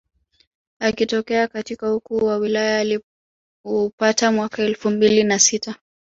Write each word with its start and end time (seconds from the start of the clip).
Akitokea 0.79 1.47
katika 1.47 1.95
ukuu 1.95 2.17
wa 2.25 2.37
wilaya 2.37 2.79
alioupata 3.65 4.31
mwaka 4.31 4.63
elfu 4.63 4.89
mbili 4.89 5.23
na 5.23 5.39
sita 5.39 5.75